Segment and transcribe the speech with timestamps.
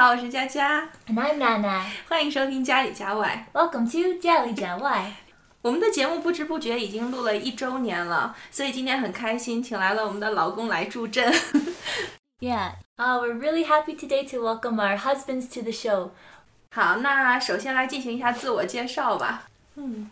[0.00, 3.46] 好，我是佳佳，And I'm Nana，欢迎收听家里家外。
[3.52, 5.12] Welcome to 家里家外。
[5.60, 11.30] 我们的节目不知不觉已经录了一周年了，所以今天很开心，请来了我们的老公来助阵。
[12.40, 16.12] Yeah, uh, we're really happy today to welcome our husbands to the show.
[16.70, 19.42] 好，那首先来进行一下自我介绍吧。
[19.74, 20.10] 嗯，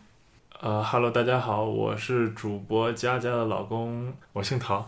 [0.61, 4.87] 呃，Hello，大家好，我是主播佳佳的老公，我姓陶。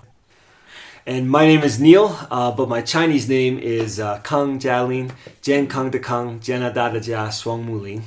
[1.06, 5.12] And my name is Neil, uh, but my Chinese name is uh, Kang Jialin,
[5.42, 8.02] Jian Kang de Kang, Jian Da de Jia, Swang Mu Lin.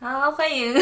[0.00, 0.74] 好，欢迎。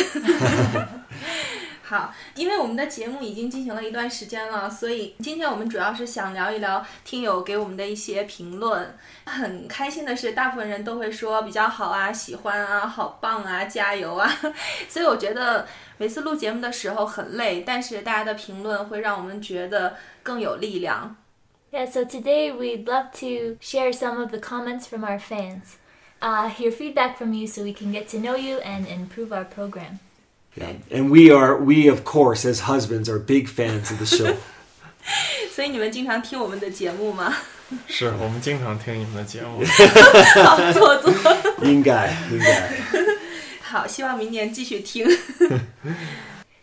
[1.82, 8.94] 好，因为我们的节目已经进行了一段时间了，所以今天我们主要是想聊一聊听友给我们的一些评论。
[9.24, 14.30] 很开心的是，大部分人都会说比较好啊，喜欢啊，好棒啊，加油啊。
[14.88, 15.66] 所以我觉得
[15.96, 21.16] 每次录节目的时候很累，但是大家的评论会让我们觉得更有力量。
[21.72, 25.76] Yeah, so today we'd love to share some of the comments from our fans,
[26.22, 29.44] uh, hear feedback from you so we can get to know you and improve our
[29.44, 30.00] program.
[30.56, 34.36] Yeah, and we are, we of course, as husbands, are big fans of the show.
[35.50, 37.34] 所以你们经常听我们的节目吗？
[37.86, 39.62] 是我们经常听你们的节目。
[40.42, 41.12] 好做作。
[41.62, 42.70] 应该，应该。
[43.60, 45.06] 好，希望明年继续听。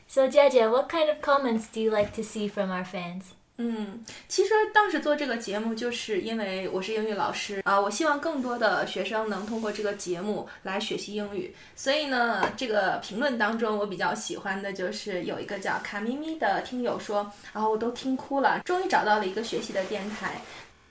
[0.07, 3.33] so, Jaja, what kind of comments do you like to see from our fans?
[3.62, 11.54] 嗯，其实当时做这个节目，就是因为我是英语老师啊，我希望更多的学生能通过这个节目来学习英语。
[11.76, 20.40] 所以呢，这个评论当中，我比较喜欢的就是有一个叫卡咪咪的听友说，啊我都听哭了，终于找到了一个学习的电台。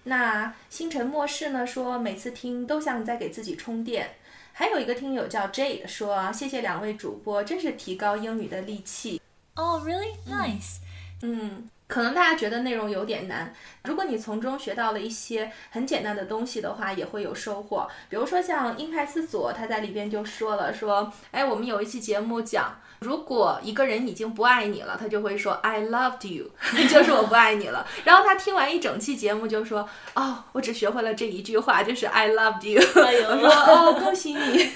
[0.03, 4.11] 那星辰末世呢说，每次听都像在给自己充电。
[4.53, 9.19] 还有一个听友叫 Jade 说，谢谢两位主播，真是提高英语的利器。
[9.55, 10.77] Oh, really nice.
[11.23, 11.67] 嗯。
[11.88, 13.52] 可能大家觉得内容有点难，
[13.84, 17.86] 如果你从中学到了一些很简单的东西的话，也会有收获。
[18.08, 26.50] 比如说像英派斯佐，他在里边就说了，说，哎，我们有一期节目讲，如果一个人已经不爱你了，他就会说 I loved you，
[26.88, 27.86] 就是我不爱你了。
[28.04, 32.80] 然后他听完一整期节目就说，哦，我只学会了这一句话，就是 I loved you。
[32.80, 34.70] 我说，哦，恭喜你。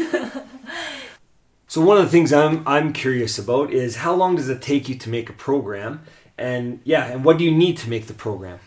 [1.67, 4.91] So one of the things I'm I'm curious about is how long does it take
[4.91, 6.01] you to make a program?
[6.38, 8.58] And yeah, and what do you need to make the program?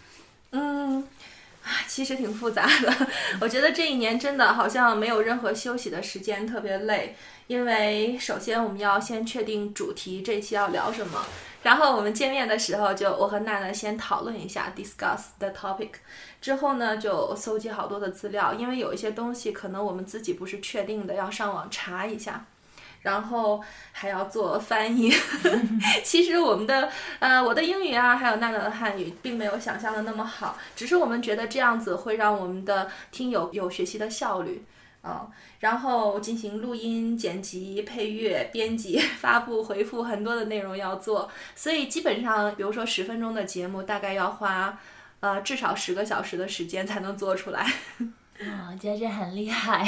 [0.51, 1.05] 嗯，
[1.89, 3.09] 其实挺复杂的。
[3.41, 7.17] 我觉得这一年真的好像没有任何休息的时间，特别累。
[7.49, 11.25] 因为首先我们要先确定主题，这期要聊什么。
[11.63, 15.91] 然后我们见面的时候，就我和娜娜先讨论一下，discuss the topic。
[16.41, 22.47] 之后呢，就搜集好多的资料，因为有一些东西可能我们自己不是确定的，要上网查一下。
[23.03, 23.63] 然后
[23.93, 25.13] 还要做翻译。
[26.03, 30.59] 其实我们的呃，我的英语啊，还有娜娜的汉语，并没有想象的那么好。
[30.75, 34.65] 只是我们觉得这样子会让我们的听友有学习的效率
[35.03, 35.29] 啊。
[35.61, 41.31] 然后进行录音、剪辑、配乐、编辑、 发布、回复，很多的内容要做。
[41.55, 44.79] 所以基本上，比如说十分钟的节目，大概要花
[45.21, 47.67] 呃至少十个小时的时间才能做出来。
[48.44, 49.86] Oh, Jaja 很厉害.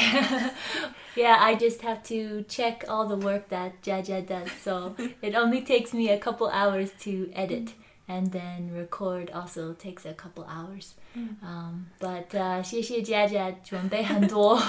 [1.16, 4.50] yeah, I just have to check all the work that Jaja does.
[4.64, 7.74] So it only takes me a couple hours to edit.
[8.06, 10.96] And then record also takes a couple hours.
[11.42, 14.62] Um, but uh, 谢谢佳佳准备很多。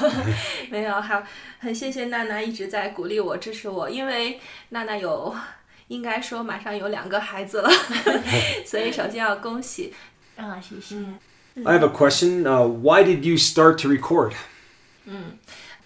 [0.71, 1.21] 没有，还
[1.59, 5.35] 很谢谢娜娜一直在鼓励我、支持我，因为娜娜有
[5.89, 7.69] 应该说马上有两个孩子了，
[8.65, 9.93] 所以首先要恭喜
[10.37, 10.97] 啊，谢谢。
[11.66, 12.46] I have a question.
[12.46, 14.34] Uh, why did you start to record?
[15.06, 15.38] 嗯，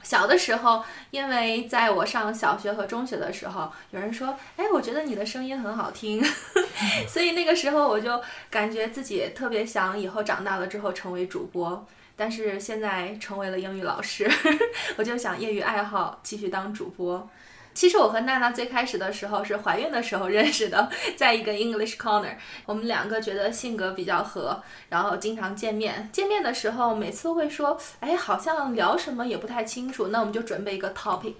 [0.03, 6.23] 小的时候，因为在我上小学和中学的时候，有人说，哎，我觉得你的声音很好听，
[7.07, 11.85] 所以那个时候我就感觉自己特别想以后长大了之后成为主播。
[12.15, 14.29] 但是现在成为了英语老师，
[14.97, 17.27] 我就想业余爱好继续当主播。
[17.73, 22.35] 其实我和娜娜最开始的时候是怀孕的时候认识的， 在一个 English Corner，
[22.65, 26.09] 我们两个觉得性格比较合，然后经常见面。
[26.11, 31.35] 见面的时候每次会说，哎，好像聊什么也不太清楚，那我们就准备一个 topic。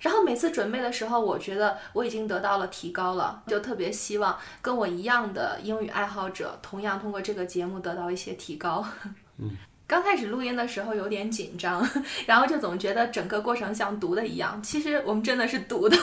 [0.00, 8.84] 然后每次准备的时候，我觉得我已经得到了提高了，就特别希望跟我一样的英语爱好者，同样通过这个节目得到一些提高。
[9.38, 9.56] 嗯。
[9.88, 11.88] 刚开始录音的时候有点紧张，
[12.26, 14.60] 然后就总觉得整个过程像读的一样。
[14.62, 15.96] 其实我们真的是读的，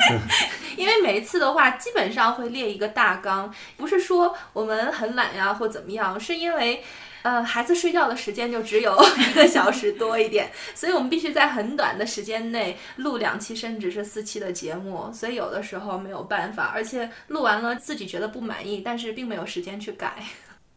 [0.76, 6.82] 因为每一次的话基本上会列一个大纲，不是说我们很懒呀或怎么样，是因为
[7.20, 8.98] 呃孩子睡觉的时间就只有
[9.30, 20.14] 一个小时多一点，所以我们必须在很短的时间内录两期甚至是四期的节目，所以有的时候没有办法，而且录完了自己觉得不满意，但是并没有时间去改。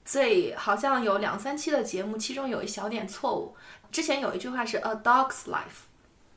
[0.06, 3.56] 所以好像有两三期的节目，其中有一小点错误。
[3.92, 5.86] 之前有一句话是 "a dog's life"，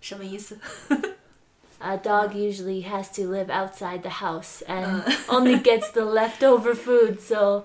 [0.01, 0.59] 什么意思
[1.79, 7.65] ？A dog usually has to live outside the house and only gets the leftover food, so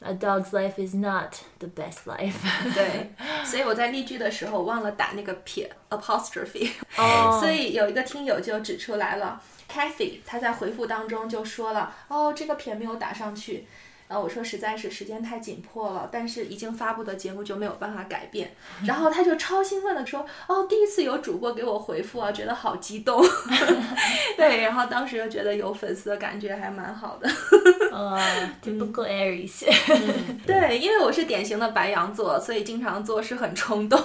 [0.00, 2.36] a dog's life is not the best life.
[2.74, 3.12] 对，
[3.44, 13.66] 所以我在例句的时候忘了打那个撇 apostrophe，、哦所以有一个听友就指出来了，Cathy，他在回复当中就说了，哦，这个撇没有打上去。
[14.12, 18.54] 呃，我说实在是时间太紧迫了，但是已经发布的节目就没有办法改变。
[18.84, 23.20] 然后他就超兴奋的说：“哦，第一次有主播给我回复啊，觉得好激动。
[24.36, 27.28] ”对，然后当时就觉得有粉丝的感觉还蛮好的。
[27.90, 28.18] Oh,
[28.62, 29.64] typical Aries.
[30.46, 33.98] 对，因为我是典型的白羊座，所以经常做事很冲动，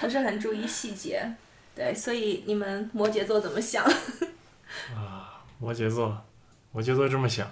[0.00, 1.30] 不是很注意细节。
[1.74, 3.84] 对，所以你们摩羯座怎么想？
[4.94, 6.16] 啊摩羯座，
[6.72, 7.46] 摩羯座这么想，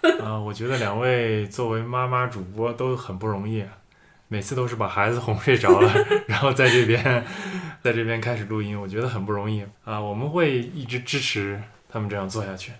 [0.21, 3.63] 啊、我觉得两位作为妈妈主播都很不容易，
[4.27, 5.93] 每次都是把孩子哄睡着了，
[6.27, 7.23] 然后在这边，
[7.81, 12.71] 在这边开始录音，我觉得很不容易啊、我们会一直支持他们这样做下去。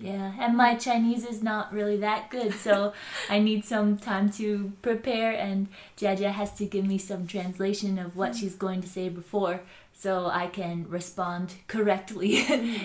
[0.00, 2.92] Yeah, and my Chinese is not really that good, so
[3.28, 5.66] I need some time to prepare, and
[5.98, 9.62] Jaja has to give me some translation of what she's going to say before,
[9.92, 12.38] so I can respond correctly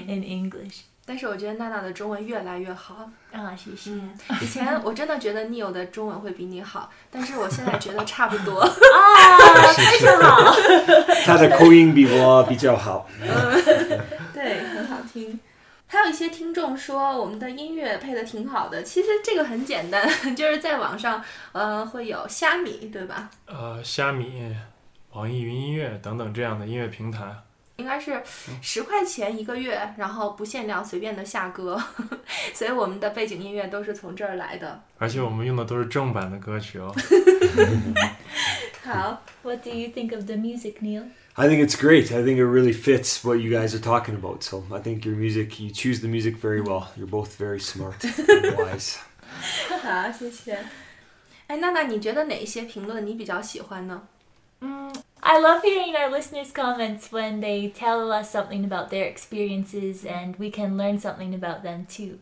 [0.08, 0.86] in English.
[1.11, 3.11] 但是我觉得娜娜的中文越来越好。
[3.35, 3.91] Ah, 谢谢。
[4.41, 8.61] 以前我真的觉得 Neil 的中文会比你好，但是我现在觉得差不多。
[8.63, 8.69] 啊，
[9.77, 10.55] 非常好。
[11.27, 13.11] 他的口音比我比较好。
[13.21, 13.29] 嗯
[14.33, 15.41] 对，很好听。
[15.89, 21.21] 还有一些听众说我们的音乐配的挺好的，其实这个很简单， 就是在网上，
[21.51, 23.29] 呃，会有虾米，对吧？
[23.47, 24.55] 呃，虾米、
[25.11, 27.25] 网易云音乐等等这样的音乐平台，
[27.81, 28.23] 应该是
[28.61, 31.83] 十块钱一个月，然后不限量随便的下歌，
[32.53, 34.83] 所以我们的背景音乐都是从这儿来的。
[34.99, 36.95] 而且我们用的都是正版的歌曲哦。
[38.85, 41.05] 好，What do you think of the music, Neil?
[41.35, 42.13] I think it's great.
[42.13, 44.43] I think it really fits what you guys are talking about.
[44.43, 46.89] So I think your music, you choose the music very well.
[46.97, 48.97] You're both very smart and wise.
[49.83, 50.59] 好，谢谢。
[51.47, 54.03] 哎，娜娜，你觉得哪一些评论你比较喜欢呢？
[55.23, 60.51] I love hearing our listeners' comments when they tell us something about their experiences and we
[60.51, 62.19] can learn something about them too.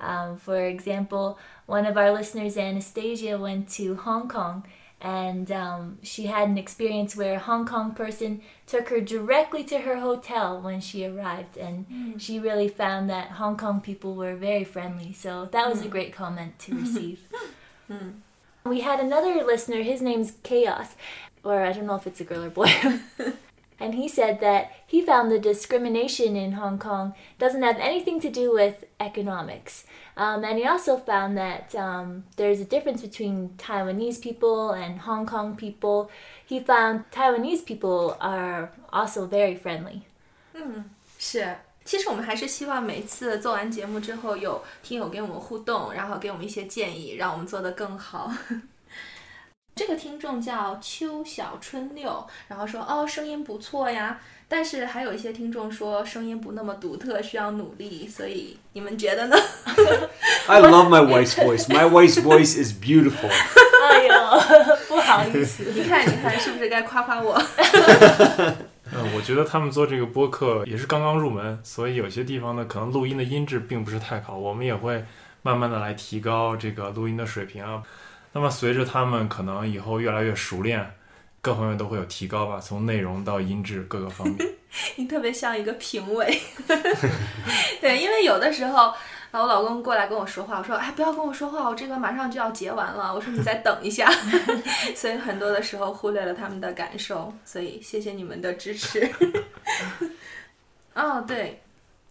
[0.00, 4.64] Um, for example, one of our listeners, Anastasia, went to Hong Kong
[5.02, 9.78] and um, she had an experience where a Hong Kong person took her directly to
[9.78, 14.62] her hotel when she arrived, and she really found that Hong Kong people were very
[14.62, 15.12] friendly.
[15.12, 17.20] So that was a great comment to receive.
[18.64, 20.94] We had another listener, his name's Chaos,
[21.43, 22.69] or I don't know if it's a girl or boy.
[23.79, 28.29] and he said that he found the discrimination in Hong Kong doesn't have anything to
[28.29, 29.85] do with economics.
[30.15, 35.27] Um, and he also found that um, there's a difference between Taiwanese people and Hong
[35.27, 36.09] Kong people.
[36.43, 40.01] He found Taiwanese people are also very friendly.
[41.19, 48.31] 是，其实我们还是希望每次做完节目之后，有听友跟我们互动，然后给我们一些建议，让我们做得更好。
[49.74, 59.36] 这个听众叫邱小春六，然后说哦，声音不错呀，但是还有一些听众说声音不那么独特，需要努力，所以你们觉得呢
[60.46, 61.66] ？I love my wife's voice.
[61.68, 63.30] My wife's voice is beautiful.
[63.90, 64.14] 哎呦，
[64.88, 65.64] 不好意思。
[65.74, 67.42] 你看，你看，是不是该夸夸我？
[68.94, 75.02] 嗯，我觉得他们做这个播客也是刚刚入门，所以有些地方呢，可能录音的音质并不是太好，我们也会
[75.40, 77.82] 慢慢的来提高这个录音的水平啊。
[78.32, 80.94] 那么随着他们可能以后越来越熟练，
[81.40, 84.48] 各方面都会有提高吧，从内容到音质各个方面。
[84.96, 86.40] 你特别像一个评委，
[87.80, 88.86] 对，因为有的时候，
[89.30, 94.10] 啊，我老公过来跟我说话，我说，哎，不要跟我说话，我这个马上就要结完了，我说你再等一下，
[94.96, 99.10] 所以很多的时候忽略了他们的感受，所以谢谢你们的支持。
[100.94, 101.60] 哦，对。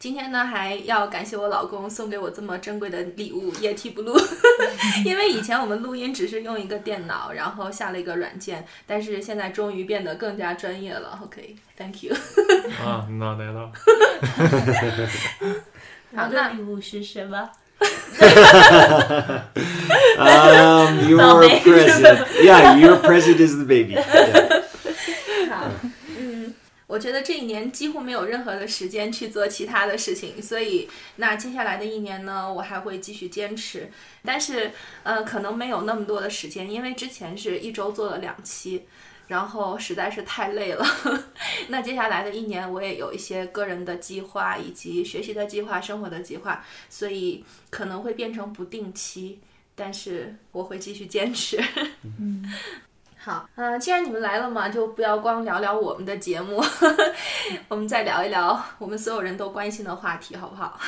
[0.01, 4.19] 今天呢，还要感谢我老公送给我这么珍贵的礼物液体 blue，
[5.05, 11.19] 因为以前我们录音只是用一个电脑，然后下了一个软件，但是现在终于变得更加专业了。
[11.23, 12.15] OK，Thank、you。
[12.83, 13.71] 啊，那来了。
[16.17, 17.47] 好，那礼物是什么
[20.17, 22.25] ？Um, your Well, present.
[22.43, 23.93] Yeah, your present is the baby.
[23.93, 24.50] Yeah.
[26.91, 33.89] 我觉得这一年几乎没有任何的时间去做其他的事情，所以那接下来的一年呢，我还会继续坚持，
[34.25, 34.71] 但是
[35.03, 38.83] 呃，可能没有那么多的时间，因为之前是一周做了两期。
[39.27, 40.85] 然后实在是太累了，
[41.69, 49.39] 那接下来的一年我也有一些个人的计划，以及学习的计划、生活的计划，所以可能会变成不定期。
[49.73, 51.57] 但是我会继续坚持。
[52.19, 52.43] 嗯
[53.20, 56.62] 好，嗯、既然你们来了嘛，就不要光聊聊我们的节目，
[57.68, 60.78] 我们再聊一聊我们所有人都关心的话题，好不好？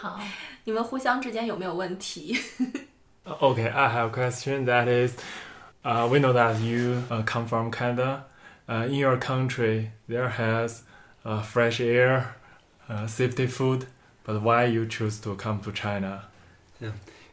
[0.00, 0.20] 好，
[0.64, 2.38] 你们互相之间有没有问题？
[3.24, 5.16] Okay, I have a question that is
[5.82, 8.24] uh, we know that you uh, come from Canada.
[8.68, 10.82] Uh, in your country, there has
[11.24, 12.36] uh, fresh air,
[12.88, 13.86] uh, safety food,
[14.24, 16.22] but why you choose to come to China?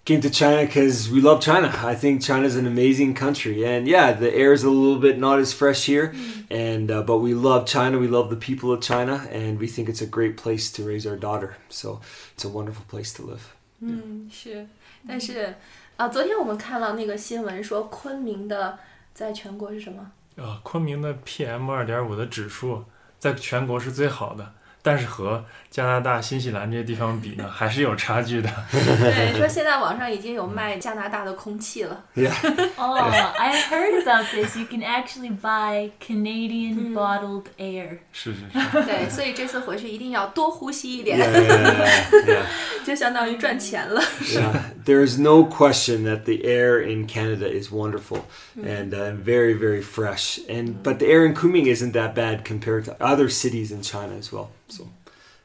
[0.06, 1.70] Came to China because we love China.
[1.84, 5.38] I think China's an amazing country, and yeah, the air is a little bit not
[5.38, 6.14] as fresh here,
[6.50, 7.98] and uh, but we love China.
[7.98, 11.06] We love the people of China, and we think it's a great place to raise
[11.06, 11.58] our daughter.
[11.68, 12.00] So
[12.34, 13.42] it's a wonderful place to live.
[13.82, 14.66] 嗯，是，
[15.06, 15.54] 但是
[15.98, 18.80] 啊、昨天我们看到那个新闻说，昆明的
[19.14, 20.10] 在全国是什么？
[20.38, 22.86] 呃，昆明的 PM 二点五的指数
[23.20, 28.50] 在全国是最好的， 但是和加拿大、新西兰这些地方比呢，还是有差距的。
[28.72, 32.06] 对，说现在网上已经有卖加拿大的空气了。
[32.16, 32.32] Yeah,
[32.78, 34.56] Oh, I heard about this.
[34.56, 37.98] You can actually buy Canadian bottled air.
[38.14, 42.26] 是是是，对，所以这次回去一定要多呼吸一 yeah, 点， yeah, yeah.
[42.26, 42.86] yeah.
[42.86, 44.02] 就相当于赚钱了。
[44.24, 44.54] Yeah,
[44.86, 48.22] there is no question that the air in Canada is wonderful
[48.56, 50.40] and uh, very, very fresh.
[50.48, 54.16] And but the air in Kunming isn't that bad compared to other cities in China
[54.18, 54.52] as well.
[54.73, 54.89] So,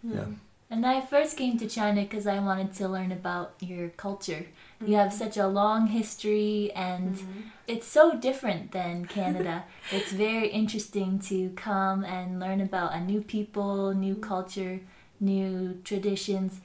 [0.01, 0.13] hmm.
[0.13, 0.25] yeah.
[0.69, 4.47] And I first came to China because I wanted to learn about your culture.
[4.85, 5.17] You have hmm.
[5.17, 7.41] such a long history, and hmm.
[7.67, 9.63] it's so different than Canada.
[9.91, 14.81] it's very interesting to come and learn about a new people, new culture,
[15.19, 16.59] new traditions.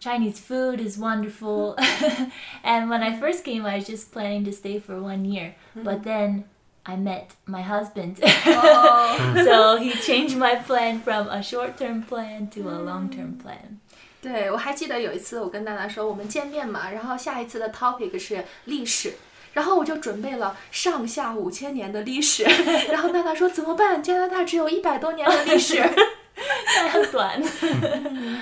[0.00, 1.76] Chinese food is wonderful.
[2.64, 5.54] and when I first came, I was just planning to stay for one year.
[5.76, 6.44] But then
[6.83, 8.15] I met my husband.
[8.17, 13.37] 哦， so he changed my plan from a short term plan to a long term
[13.37, 13.79] plan.
[14.21, 19.13] 对，我还记得有一次我跟娜娜说我们见面嘛，然后下一次的 topic 是历史。
[19.53, 22.43] 然后我就准备了上下五千年的历史，
[22.91, 24.03] 然后娜娜说怎么办？
[24.03, 25.81] 加拿大只有一百多年的历史。
[26.91, 27.41] 太短。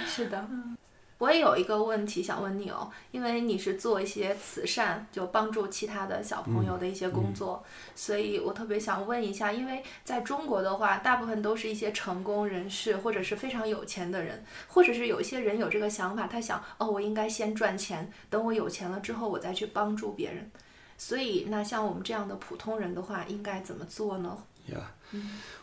[0.05, 0.45] 是的，
[1.20, 7.62] 我也有一个问题想问你哦，因为你是做一些慈善，就帮助其他的小朋友的一些工作，
[7.94, 20.50] 所以我特别想问一下，因为在中国的话，大部分都是一些成功人士或者是非常有钱的人，或者是有一些人有这个想法，他想哦，我应该先赚钱，等我有钱了之后，我再去帮助别人。
[20.96, 24.38] 所以，那像我们这样的普通人的话，应该怎么做呢？
[24.70, 24.84] Yeah.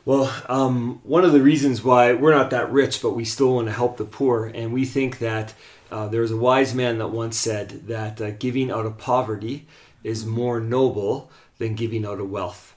[0.05, 3.67] Well, um, one of the reasons why we're not that rich, but we still want
[3.67, 5.53] to help the poor, and we think that
[5.91, 9.67] uh, there was a wise man that once said that uh, giving out of poverty
[10.03, 12.75] is more noble than giving out of wealth.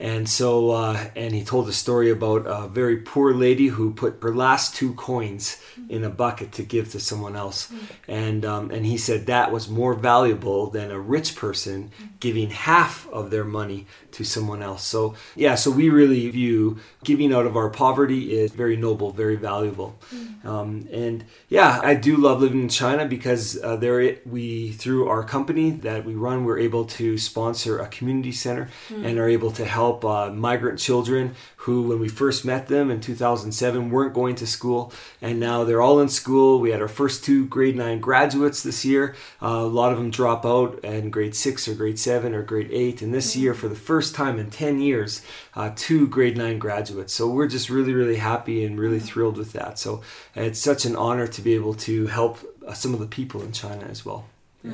[0.00, 4.18] And so, uh, and he told a story about a very poor lady who put
[4.22, 7.70] her last two coins in a bucket to give to someone else,
[8.08, 13.06] and um, and he said that was more valuable than a rich person giving half
[13.10, 14.84] of their money to someone else.
[14.84, 19.36] So yeah, so we really view giving out of our poverty is very noble, very
[19.36, 19.98] valuable,
[20.44, 25.24] um, and yeah, I do love living in China because uh, there we through our
[25.24, 29.65] company that we run, we're able to sponsor a community center and are able to
[29.65, 34.45] help uh, migrant children who, when we first met them in 2007, weren't going to
[34.45, 36.59] school, and now they're all in school.
[36.59, 39.15] We had our first two grade nine graduates this year.
[39.41, 42.69] Uh, a lot of them drop out in grade six or grade seven or grade
[42.71, 45.23] eight, and this year, for the first time in 10 years,
[45.55, 47.13] uh, two grade nine graduates.
[47.13, 49.79] So we're just really, really happy and really thrilled with that.
[49.79, 50.01] So
[50.35, 53.51] it's such an honor to be able to help uh, some of the people in
[53.51, 54.25] China as well.
[54.63, 54.73] Yeah.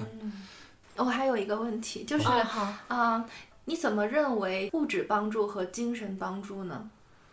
[0.97, 3.25] 我还有一个问题，就是哦好啊、
[3.65, 6.89] 你怎么认为物质帮助和精神帮助呢？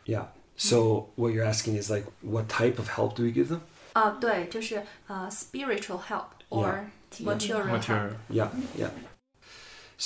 [0.06, 0.26] Yeah.
[0.56, 3.60] So what you're asking is like, what type of help do we give them?
[3.92, 6.86] 啊，对，就是呃，spiritual help or
[7.20, 7.80] material help。
[7.80, 8.10] material。
[8.30, 8.90] Yeah, yeah.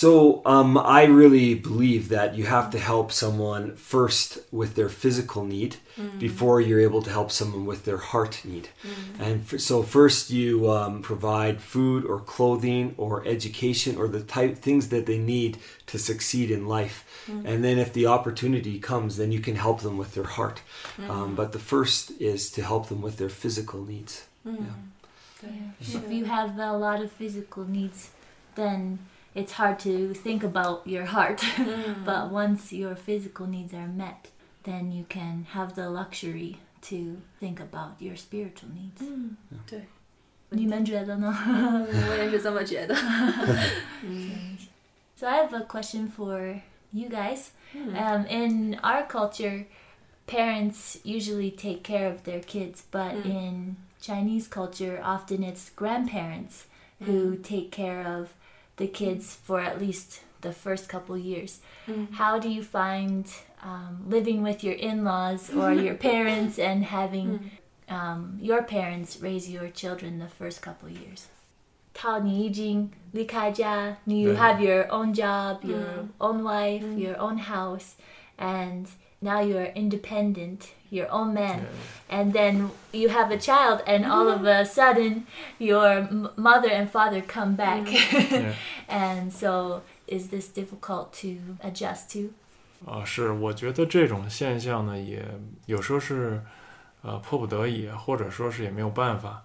[0.01, 5.43] So um, I really believe that you have to help someone first with their physical
[5.43, 5.77] need
[6.19, 8.69] before you're able to help someone with their heart need.
[9.17, 14.53] And f- so first you um, provide food or clothing or education or the type
[14.59, 16.97] things that they need to succeed in life.
[17.49, 20.61] And then if the opportunity comes, then you can help them with their heart.
[21.09, 24.27] Um, but the first is to help them with their physical needs.
[25.81, 28.11] If you have a lot of physical needs,
[28.53, 28.99] then
[29.36, 31.42] it's hard to think about your heart.
[32.04, 34.28] but once your physical needs are met,
[34.64, 39.02] then you can have the luxury to think about your spiritual needs.
[39.66, 39.86] 对，
[40.50, 41.32] 你们觉得呢？
[41.32, 42.94] 我也是这么觉得。
[45.16, 46.60] So I have a question for
[46.92, 47.50] you guys.
[47.74, 49.64] Um, in our culture,
[50.26, 56.66] parents usually take care of their kids, but in Chinese culture, often it's grandparents
[57.06, 58.34] who take care of
[58.76, 61.58] the kids for at least the first couple years.
[61.86, 63.26] 嗯 How do you find
[63.62, 67.50] um, living with your in laws or your parents and having
[67.88, 71.26] um, your parents raise your children the first couple years?
[71.92, 74.36] 到你已经离开家, you 对。
[74.36, 76.08] have your own job, your 嗯。
[76.18, 77.92] own wife, your own house,
[78.38, 78.86] and
[79.20, 81.60] now you're independent, your own man.
[82.08, 85.24] And then you have a child, and all of a sudden,
[85.58, 87.90] your m- mother and father come back.
[87.90, 88.54] Yeah.
[88.88, 92.30] and so, is this difficult to adjust to?
[92.84, 95.24] 啊，是，我觉得这种现象呢，也
[95.66, 96.42] 有时候是，
[97.02, 99.42] 呃，迫不得已，或者说是也没有办法。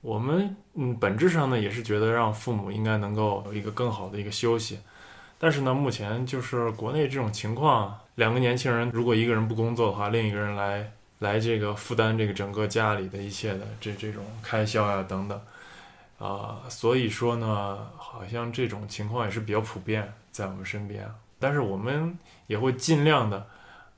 [0.00, 4.80] 我们嗯，本质上呢，也是觉得让父母应该能够有一个更好的一个休息。
[5.38, 15.39] 但是呢，目前就是国内这种情况， 两个年轻人如果一个人不工作的话，另一个人来来这个负担这个整个家里的一切的这这种开销呀、等等，
[16.17, 21.07] 啊、所以说呢，好像这种情况也是比较普遍在我们身边。
[21.39, 23.45] 但是我们也会尽量的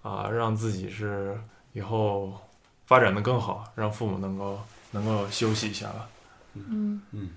[0.01, 1.39] 啊，让自己是
[1.71, 2.38] 以后
[2.85, 4.59] 发展的更好，让父母能够
[4.91, 6.09] 能够休息一下吧。
[6.55, 7.29] 嗯嗯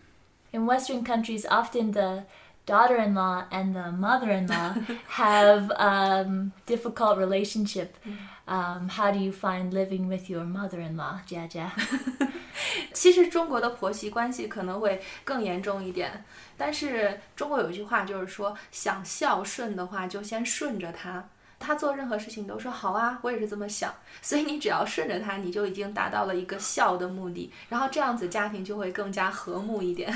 [0.51, 2.25] In Western countries, often the
[2.66, 4.76] daughter in law and the mother in law
[5.10, 7.96] have um, difficult relationship.
[8.48, 11.72] Um, how do you find living with your mother in law, Jia Jia?
[12.94, 16.26] 其实中国的婆媳关系可能会更严重一点，
[16.58, 21.30] 但是中国有一句话就是说，想孝顺的话就先顺着他，
[21.63, 30.13] 他做任何事情都说好啊，我也是这么想，所以你只要顺着他，你就已经达到了一个孝的目的，然后这样子家庭就会更加和睦一点。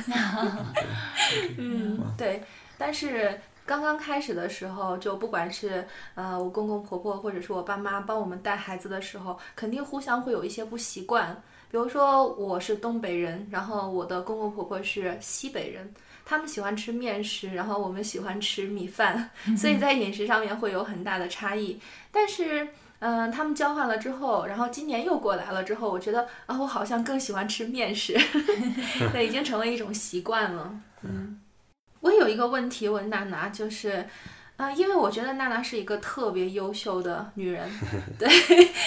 [1.56, 2.42] 嗯，对，
[2.76, 3.40] 但是。
[3.68, 5.84] 刚刚开始的时候，就不管是
[6.14, 11.34] 呃我公公婆婆或者是我爸妈帮我们带孩子的时候，肯定互相会有一些不习惯。
[11.68, 15.92] 比如说我是东北人，然后我的公公婆婆是西北人，
[16.26, 21.80] 他们喜欢吃面食，然后我们喜欢吃米饭， 所以在饮食上面会有很大的差异。
[22.10, 22.68] 但是，
[22.98, 28.18] 嗯、他们交换了之后，然后今年又过来了之后，我觉得啊，我好像更喜欢吃面食，
[29.12, 30.78] 对，已经成为一种习惯了。
[31.02, 31.40] 嗯，
[32.00, 34.04] 我有一个问题问娜娜，就是。
[34.56, 37.70] 啊、因为我觉得娜娜是一个特别优秀的女人，
[38.18, 38.26] 对，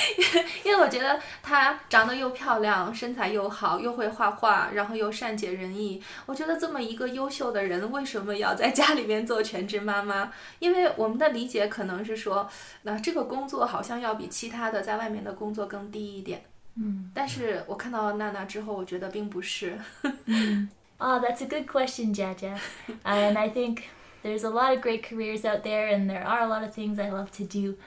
[0.65, 6.01] 因为我觉得她长得又漂亮，身材又好，又会画画，然后又善解人意。
[6.25, 10.31] 我觉得这么一个优秀的人，为什么要在家里面做全职妈妈？
[10.57, 12.49] 因为我们的理解可能是说，
[12.81, 16.43] 那、这个工作好像要比其他的在外面的工作更低一点。
[16.75, 19.77] 嗯，但是我看到娜娜之后，我觉得并不是。
[20.97, 22.57] Oh, that's a good question, Jaja.
[23.03, 23.83] and I think
[24.23, 26.99] there's a lot of great careers out there, and there are a lot of things
[26.99, 27.77] I love to do.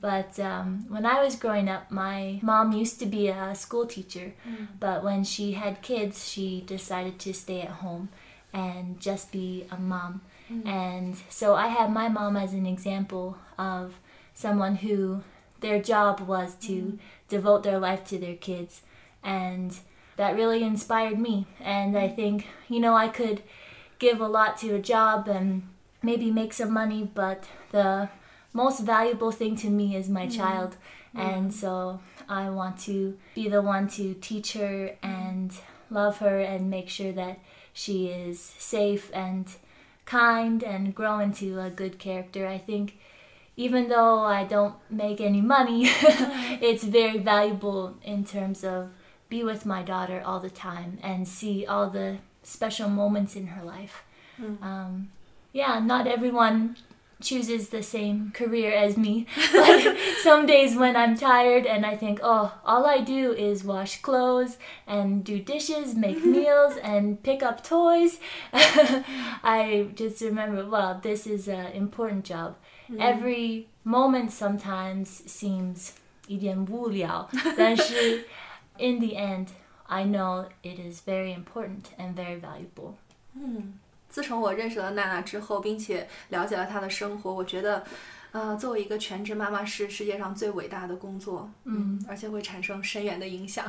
[0.00, 4.34] But um, when I was growing up, my mom used to be a school teacher,
[4.48, 4.66] mm.
[4.80, 8.08] but when she had kids, she decided to stay at home
[8.52, 10.22] and just be a mom.
[10.52, 10.66] Mm.
[10.66, 13.94] And so I have my mom as an example of
[14.34, 15.22] someone who
[15.60, 16.98] their job was to mm.
[17.28, 18.82] devote their life to their kids.
[19.22, 19.76] And
[20.16, 21.46] that really inspired me.
[21.60, 23.42] And I think, you know, I could
[23.98, 25.62] give a lot to a job and
[26.02, 28.08] maybe make some money, but the
[28.52, 30.36] most valuable thing to me is my mm-hmm.
[30.36, 30.76] child.
[31.14, 35.50] And so I want to be the one to teach her and
[35.90, 37.38] love her and make sure that
[37.72, 39.46] she is safe and
[40.04, 42.46] kind and grow into a good character.
[42.46, 42.98] I think
[43.56, 46.62] even though I don't make any money, mm-hmm.
[46.62, 48.90] it's very valuable in terms of
[49.28, 53.64] be with my daughter all the time and see all the special moments in her
[53.64, 54.04] life.
[54.40, 54.62] Mm-hmm.
[54.62, 55.08] Um,
[55.55, 56.77] yeah, not everyone
[57.21, 59.27] chooses the same career as me.
[59.53, 64.01] Like some days when I'm tired and I think, oh, all I do is wash
[64.01, 64.57] clothes
[64.87, 68.19] and do dishes, make meals, and pick up toys.
[68.51, 72.55] I just remember, well, this is an important job.
[72.99, 75.91] Every moment sometimes seems
[76.27, 78.25] 一点无聊，但是
[78.79, 79.49] in the end,
[79.87, 82.95] I know it is very important and very valuable.
[84.15, 87.83] 自从我认识了娜娜之后，并且了解了她的生活，我觉得，
[88.31, 93.65] 呃，作为一个全职妈妈是世界上最伟大的工作，嗯，而且会产生深远的影响。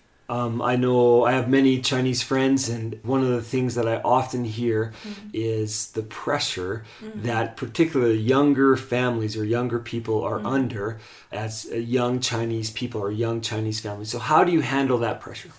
[0.29, 4.01] Um, I know I have many Chinese friends, and one of the things that I
[4.01, 4.91] often hear
[5.31, 6.83] is the pressure
[7.23, 10.97] that particularly younger families or younger people are under
[11.31, 14.11] as uh, young Chinese people or young Chinese families.
[14.11, 15.51] So, how do you handle that pressure?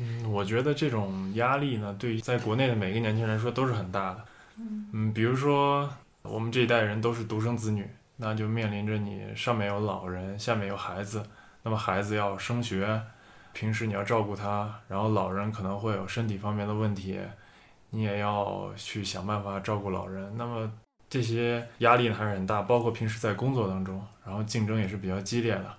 [0.00, 4.24] 嗯，我觉得这种压力呢，对于在国内的每个年轻人来说都是很大的。
[4.92, 5.88] 嗯，比如说
[6.22, 11.22] 我们这一代人都是独生子女，那就面临着你上面有老人，下面有孩子，
[11.62, 13.00] 那么孩子要升学，
[13.52, 17.18] 平时你要照顾他，然后老人可能会有身体方面的问题，
[17.90, 20.32] 你也要去想办法照顾老人。
[20.36, 20.70] 那么
[21.10, 25.74] 这些压力呢还是很大，包括平时在工作当中，然后竞争也是比较激烈的。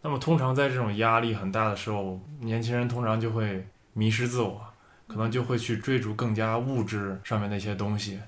[0.00, 4.64] 那么通常在这种压力很大的时候，年轻人通常就会迷失自我，
[5.06, 8.20] 可能就会去追逐更加物质上面的一些东西。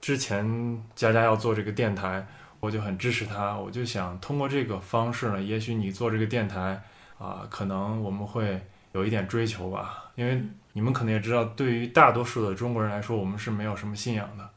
[0.00, 2.26] 之前佳佳要做这个电台，
[2.60, 6.80] 我就很支持他，我就想通过这个方式呢，也许你做这个电台
[7.18, 8.60] 啊，可能我们会
[8.92, 14.48] 有一点追求吧，因为你们可能也知道，对于大多数的中国人来说，我们是没有什么信仰的，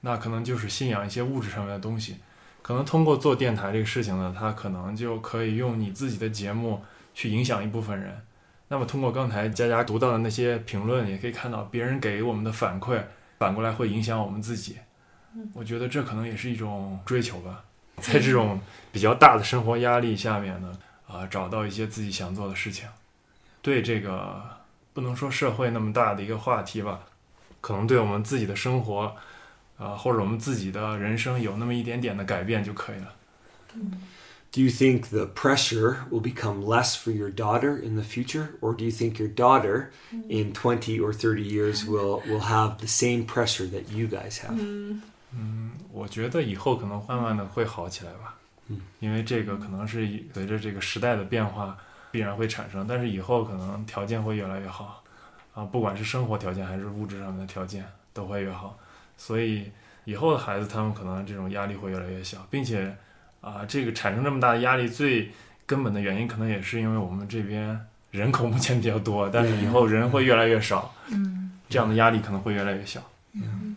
[0.00, 2.16] 那可能就是信仰一些物质上面的东西。
[2.64, 8.18] 可能通过做电台这个事情呢，他可能就可以用你自己的节目去影响一部分人。
[8.68, 12.98] 那么通过刚才佳佳读到的那些评论，也可以看到别人给我们的反馈，
[13.38, 14.78] 反过来会影响我们自己。
[15.52, 17.62] 我觉得这可能也是一种追求吧，
[17.96, 18.58] 在这种
[18.90, 22.88] 比较大的生活压力下面呢，啊，找到一些自己想做的事情。
[23.60, 24.42] 对这个
[24.94, 27.00] 不能说社会那么大的一个话题吧，
[27.60, 29.14] 可能对我们自己的生活。
[29.76, 33.14] 啊，或者我们自己的人生有那么一点点的改变就可以了。
[34.52, 38.84] Do you think the pressure will become less for your daughter in the future, or do
[38.84, 39.90] you think your daughter
[40.28, 44.54] in twenty or 30 years will, will have the same pressure that you guys have?
[44.56, 48.36] 嗯，我觉得以后可能慢慢的会好起来吧。
[48.68, 51.76] 嗯，因为这个可能是随着这个时代的变化
[52.12, 55.02] 必然会产生，但是以后可能条件会越来越好，
[55.52, 58.78] 啊，不管是生活条件还是物质上面的条件都会越好。
[59.16, 59.70] 所以
[60.04, 62.96] 以后的孩子，他们可能这种压力会越来越小，并且
[63.40, 65.30] 啊，这个产生这么大的压力，最
[65.66, 67.78] 根本的原因可能也是因为我们这边
[68.10, 73.02] 人口目前比较多，但是以后人会越来越少，嗯，这样的压力可能会越来越小。
[73.32, 73.76] 嗯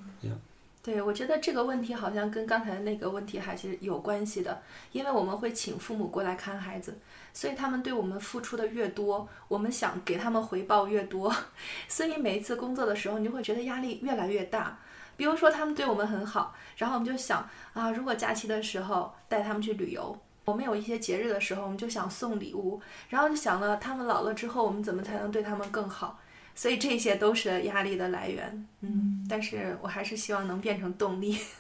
[0.84, 4.62] 对，我觉得这个问题好像跟刚才那个问题还是有关系的，
[4.94, 6.98] 因为我们会请父母过来看孩子，
[7.34, 11.36] 所以他们对我们付出的越多，我们想给他们回报越多，
[11.90, 14.80] 所以每一次工作的时候，你就会觉得压力越来越大。
[15.18, 26.20] 比如说他们对我们很好，然后我们就想啊，如果假期的时候带他们去旅游，我们有一些节日的时候，我们就想送礼物，然后就想了他们老了之后，我们怎么才能对他们更好？
[26.56, 28.68] 所以这些都是压力的来源。
[28.82, 31.38] 嗯，但是我还是希望能变成动力。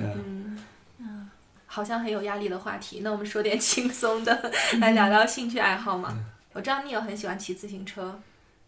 [0.00, 0.58] 嗯，
[1.66, 6.16] 好像很有压力的话题，那我们说点轻松的， 来聊聊兴趣爱好嘛。
[6.54, 8.18] 我知道你也很喜欢骑自行车。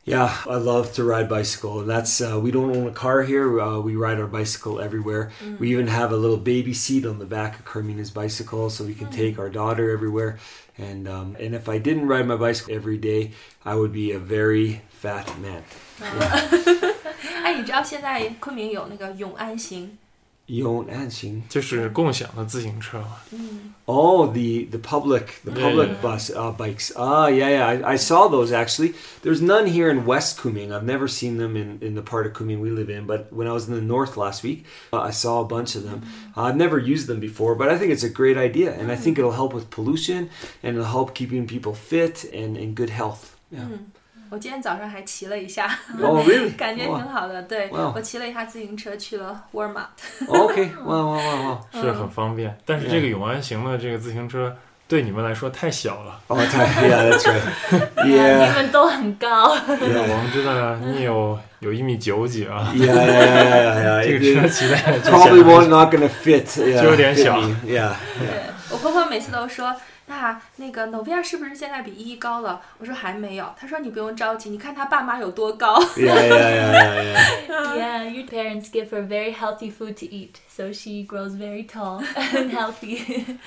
[0.05, 3.61] Yeah, I love to ride bicycle, and that's uh, we don't own a car here.
[3.61, 5.31] Uh, we ride our bicycle everywhere.
[5.59, 8.95] We even have a little baby seat on the back of Carmina's bicycle, so we
[8.95, 10.39] can take our daughter everywhere.
[10.77, 13.31] And um, and if I didn't ride my bicycle every day,
[13.63, 15.63] I would be a very fat man.
[17.41, 19.97] 哎，你知道现在昆明有那个永安行？
[20.50, 20.88] Yon
[24.26, 26.00] the the public the public yeah.
[26.00, 26.90] bus uh, bikes.
[26.96, 27.66] Ah, yeah, yeah.
[27.66, 28.94] I, I, saw those actually.
[29.20, 30.72] There's none here in West Kunming.
[30.72, 33.06] I've never seen them in, in the part of Kunming we live in.
[33.06, 35.82] But when I was in the north last week, uh, I saw a bunch of
[35.82, 36.06] them.
[36.34, 38.96] Uh, I've never used them before, but I think it's a great idea, and I
[38.96, 39.20] think mm.
[39.20, 40.30] it'll help with pollution,
[40.62, 43.36] and it'll help keeping people fit and in good health.
[43.50, 43.60] Yeah.
[43.60, 43.84] Mm.
[44.30, 45.66] 我今天早上还骑了一下，
[46.56, 47.42] 感觉挺好的。
[47.42, 49.86] 对我骑了一下自行车去了沃尔玛。
[50.26, 52.56] OK，哇哇哇哇， 是很方便。
[52.66, 54.54] 但是这个永安行的这个自行车
[54.86, 56.20] 对你们来说太小了。
[56.28, 57.16] 哦，太厉害了，
[58.04, 59.50] 你们都很高。
[59.50, 67.38] 我们知的，你有有一米九几啊？Yeah yeah yeah yeah yeah，这个车骑的，probably not gonna fit，就有点小。
[67.64, 68.28] Yeah，对
[68.70, 69.74] 我婆婆每次都说。
[70.08, 72.60] 那那个 Novia 是不是现在比依依高了？
[72.78, 73.48] 我说还没有。
[73.56, 75.78] 他说你不用着急，你看他爸妈有多高。
[75.94, 81.36] Yeah, yeah, yeah, yeah, your parents give her very healthy food to eat, so she grows
[81.36, 83.38] very tall and healthy.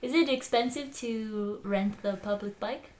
[0.00, 2.90] Is it expensive to rent the public bike?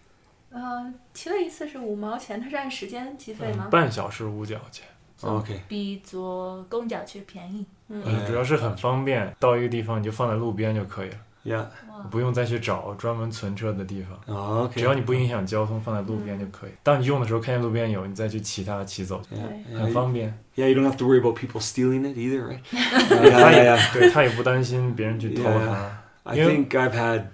[0.51, 3.69] 呃，骑了一次是五毛钱，它是按时间计费吗？
[3.71, 4.87] 半小时五角钱。
[5.23, 5.61] Okay.
[5.69, 7.65] 比坐公交车便宜。
[7.89, 11.67] 嗯，主要是很方便，到一个地方你就放在路边就可以了，Yeah.
[12.11, 14.37] 不用再去找专门存车的地方。
[14.37, 16.71] Oh, 只.要你不影响交通，放在路边就可以。
[16.85, 20.39] 当你用的时候，看见路边有，你再去骑它骑走，Yeah, 很方便。
[20.55, 22.61] yeah, you don't have to worry about people stealing it either, right?
[22.71, 25.67] 他 yeah, yeah, 对他也不担心别人去偷 Yeah.
[25.67, 26.03] 它。
[26.25, 27.25] I think I've had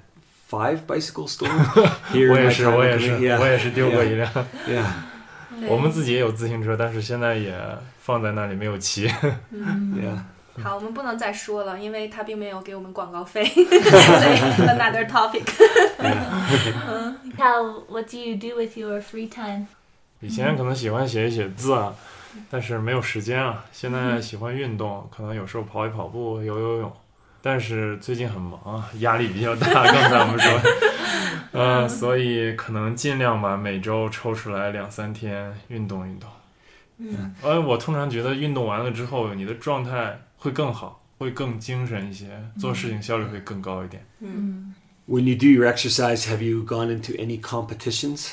[0.48, 1.50] five bicycles stolen
[2.10, 2.30] here.
[2.30, 4.16] 我 in 也 my 是，time 我 in 也是.我也是丢过一 Yeah.
[4.16, 4.32] 辆。
[4.68, 4.84] Yeah.
[5.68, 7.54] 我们自己也有自行车，但是现在也
[8.00, 9.08] 放在那里没有骑。
[9.08, 10.18] Yeah.
[10.62, 13.44] 好，我们不能再说了，因为他并没有给我们广告费。
[13.54, 14.36] 所以
[14.68, 15.44] another topic。
[17.36, 17.84] How?
[17.88, 19.66] What do you do with your free time?
[20.20, 21.94] 以前可能喜欢写一写字啊，
[22.50, 23.64] 但是没有时间啊。
[23.70, 26.92] 现在喜欢运动，可能有时候跑一跑步、游游泳。
[27.40, 29.84] 但是最近很忙啊，压力比较大。
[29.84, 30.60] 刚才我们说，
[31.52, 36.28] 呃，所以可能尽量吧，每周抽出来两三天运动运动。
[36.98, 42.27] 嗯呃，我通常觉得运动完了之后，你的状态会更好，会更精神一些，
[42.59, 44.05] 做事情效率会更高一点。
[44.19, 44.75] 嗯，嗯
[45.07, 48.31] When you do your exercise, have you gone into any competitions?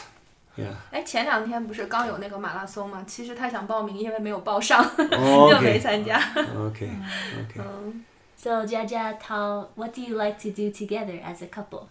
[0.57, 0.75] Yeah.
[0.91, 3.05] 哎，前两天不是刚有那个马拉松吗？
[3.07, 5.81] 其实他想报名，因为没有报上， Oh, 就没 okay.
[5.81, 6.21] 参加。
[6.35, 6.91] Okay.
[6.91, 7.59] Okay.
[7.59, 8.05] 嗯，
[8.37, 11.89] So Jaja, Tal, what do you like to do together as a couple?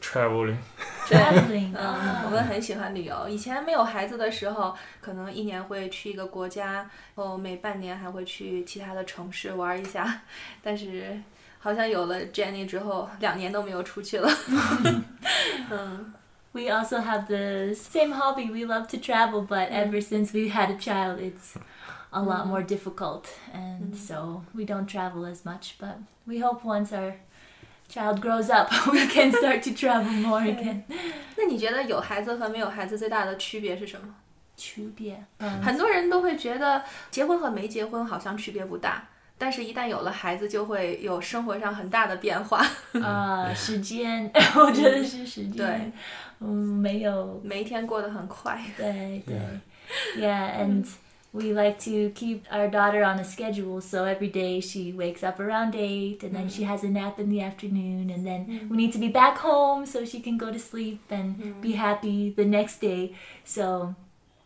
[0.00, 0.56] Traveling，
[1.06, 1.72] Traveling.
[1.74, 3.28] 嗯，我 uh, 们很喜欢旅游。
[3.28, 10.22] 以前没有孩子的时候，可能一年会去一个国家，哦，每半年还会去其他的城市玩一下。
[10.62, 11.20] 但是
[11.58, 14.28] 好像有了 Jenny 之后，两年都没有出去了。
[15.70, 16.12] 嗯
[16.52, 18.50] we also have the same hobby.
[18.50, 21.56] We love to travel, but ever since we had a child, it's
[22.10, 25.78] a lot more difficult, and so we don't travel as much.
[25.80, 27.14] But we hope once our
[27.88, 30.82] child grows up, we can start to travel more again.
[31.36, 34.14] 那你觉得有孩子和没有孩子最大的区别是什么？
[34.54, 39.02] 区别，嗯，很多人都会觉得结婚和没结婚好像区别不大，
[39.38, 42.64] 但是一旦有了孩子，就会有生活上很大的变化。
[42.92, 45.56] 呃，时间，我觉得是时间。
[45.56, 45.92] 对，
[46.40, 48.60] 嗯，没有，每一天过得很快。
[48.76, 49.36] 对对，
[50.18, 50.86] yeah, and
[51.37, 53.79] we like to keep our daughter on a schedule.
[53.79, 56.71] So every day she wakes up around eight, and then she mm-hmm.
[56.71, 58.69] has a nap in the afternoon, and then mm-hmm.
[58.69, 61.77] we need to be back home so she can go to sleep and be mm-hmm.
[61.77, 63.15] happy the next day.
[63.45, 63.95] So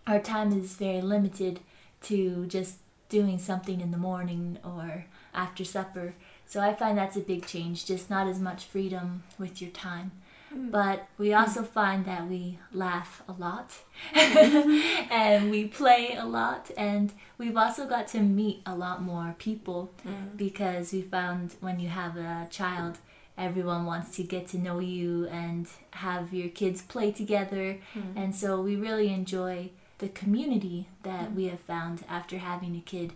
[0.05, 1.61] our time is very limited
[2.03, 2.75] to just
[3.09, 6.13] doing something in the morning or after supper.
[6.45, 10.11] So I find that's a big change, just not as much freedom with your time.
[10.53, 11.37] But we hmm.
[11.37, 13.73] also find that we laugh a lot.
[14.13, 16.71] And we play a lot.
[16.77, 20.35] And we've also got to meet a lot more people hmm.
[20.35, 22.97] because we found when you have a child
[23.37, 27.77] everyone wants to get to know you and have your kids play together.
[27.93, 28.17] Hmm.
[28.17, 32.03] And so we really enjoy the community that we have found.
[32.09, 33.13] After having a kid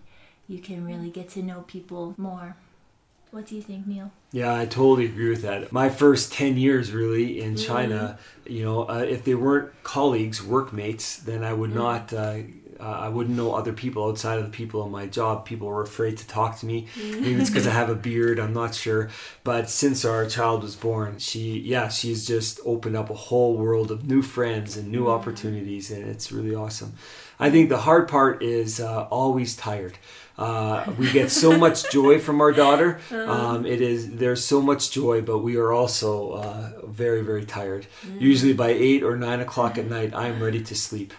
[0.48, 2.56] you can really get to know people more
[3.36, 5.71] what do you think neil Yeah, I totally agree with that.
[5.74, 11.17] My first 10 years really in China, you know, uh, if they weren't colleagues, workmates,
[11.17, 12.38] then I would not, uh,
[12.80, 15.45] uh, I wouldn't know other people outside of the people in my job.
[15.45, 16.88] People were afraid to talk to me.
[16.98, 19.10] Maybe it's because I have a beard, I'm not sure.
[19.43, 23.91] But since our child was born, she, yeah, she's just opened up a whole world
[23.91, 26.93] of new friends and new opportunities, and it's really awesome.
[27.38, 29.98] I think the hard part is uh, always tired.
[30.38, 33.00] Uh, we get so much joy from our daughter.
[33.12, 37.88] Um, it is there's so much joy, but we are also uh, very very tired.
[38.19, 41.13] Usually by eight or nine o'clock at night, I'm ready to sleep,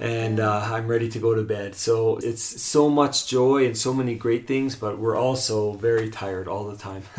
[0.00, 1.74] and uh, I'm ready to go to bed.
[1.74, 6.48] So it's so much joy and so many great things, but we're also very tired
[6.48, 7.02] all the time.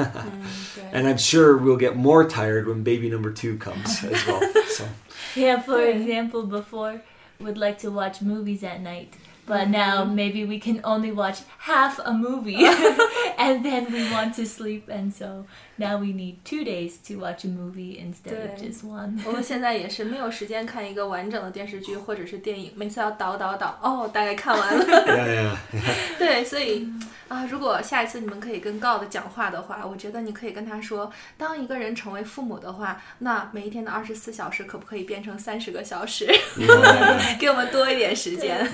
[0.76, 4.42] 对 and I'm sure we'll get more tired when baby number two comes as well.
[4.68, 4.86] So.
[5.36, 7.02] Yeah, for example, before
[7.40, 9.16] would like to watch movies at night,
[9.47, 12.67] but now maybe we can only watch half a movie
[13.39, 15.47] and then we want to sleep, and so
[15.79, 18.69] now we need two days to watch a movie instead of Yeah.
[18.69, 19.19] just one.
[19.25, 24.85] 我们现在也是没有时间看一个完整的电视剧或者是电影，每次要倒倒倒，哦，大概看完了。
[24.85, 26.19] Yeah, yeah.
[26.19, 26.89] 对，所以
[27.29, 36.27] 啊，如果下一次你们可以跟 God 讲话的话，我觉得你可以跟他说，当一个人成为父母的话，那每一天的二十四小时可不可以变成三十个小时，
[36.59, 38.69] Yeah, 给我们多一点时间？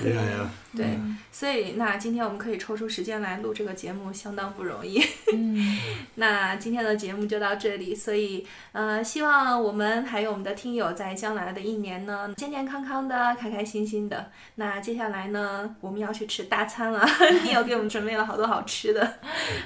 [0.76, 0.86] 对，
[1.32, 5.04] 所以那今天我们可以抽出时间来录这个节目，相当不容易。
[5.32, 5.78] Mm.
[6.14, 14.30] 那今天的节目就到这里，所以呃，希望我们还有我们的听友在将来的一年呢，健健康康的，开开心心的。
[14.56, 17.04] 那接下来呢，我们要去吃大餐了，
[17.44, 19.18] 你有给我们准备了好多好吃的。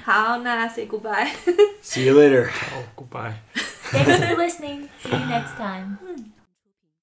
[0.03, 1.29] 好，那 say goodbye。
[1.83, 2.49] See you later.
[2.73, 3.33] Oh, goodbye.
[3.91, 4.89] Thanks for listening.
[5.03, 6.34] See you next time.